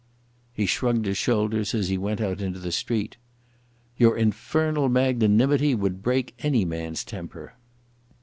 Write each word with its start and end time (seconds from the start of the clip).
He 0.51 0.65
shrugged 0.65 1.05
his 1.05 1.19
shoulders, 1.19 1.75
as 1.75 1.89
he 1.89 1.95
went 1.99 2.21
out 2.21 2.39
to 2.39 2.49
the 2.49 2.71
street. 2.71 3.17
"Your 3.97 4.17
infernal 4.17 4.89
magnanimity 4.89 5.75
would 5.75 6.01
break 6.01 6.33
any 6.39 6.65
man's 6.65 7.05
temper." 7.05 7.53